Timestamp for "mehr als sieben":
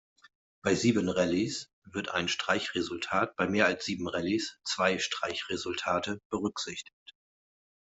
3.47-4.07